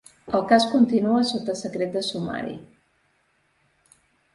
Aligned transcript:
El 0.37 0.45
cas 0.51 0.65
continua 0.71 1.21
sota 1.33 1.57
secret 1.61 1.95
de 1.99 2.03
sumari. 2.11 2.59